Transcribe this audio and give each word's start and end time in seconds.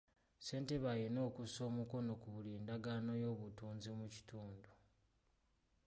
Ssentebe 0.39 0.85
alina 0.93 1.19
okussa 1.29 1.59
omukono 1.69 2.11
ku 2.21 2.27
buli 2.33 2.53
ndagaano 2.63 3.11
y'obutunzi 3.21 3.89
mu 3.99 4.05
kitundu. 4.13 4.71